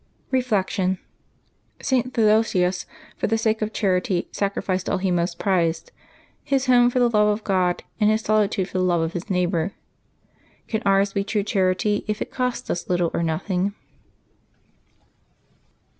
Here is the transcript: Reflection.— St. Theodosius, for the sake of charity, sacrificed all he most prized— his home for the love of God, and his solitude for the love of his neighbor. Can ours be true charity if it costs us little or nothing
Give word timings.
Reflection.— 0.31 0.97
St. 1.83 2.11
Theodosius, 2.11 2.87
for 3.17 3.27
the 3.27 3.37
sake 3.37 3.61
of 3.61 3.71
charity, 3.71 4.27
sacrificed 4.31 4.89
all 4.89 4.97
he 4.97 5.11
most 5.11 5.37
prized— 5.37 5.91
his 6.53 6.65
home 6.65 6.89
for 6.89 6.97
the 6.97 7.07
love 7.07 7.27
of 7.27 7.43
God, 7.43 7.83
and 7.99 8.09
his 8.09 8.21
solitude 8.21 8.67
for 8.69 8.79
the 8.79 8.83
love 8.83 9.01
of 9.01 9.13
his 9.13 9.29
neighbor. 9.29 9.73
Can 10.67 10.81
ours 10.87 11.13
be 11.13 11.23
true 11.23 11.43
charity 11.43 12.03
if 12.07 12.19
it 12.19 12.31
costs 12.31 12.67
us 12.71 12.89
little 12.89 13.11
or 13.13 13.21
nothing 13.21 13.75